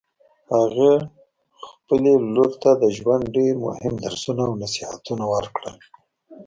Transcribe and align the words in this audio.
هغې 0.55 0.93
خپلې 1.67 2.13
لور 2.35 2.51
ته 2.63 2.69
د 2.81 2.83
ژوند 2.97 3.23
ډېر 3.37 3.53
مهم 3.67 3.93
درسونه 4.05 4.41
او 4.47 4.53
نصیحتونه 4.63 5.23
ورکړل 5.33 5.77